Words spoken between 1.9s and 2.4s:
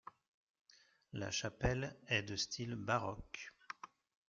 est de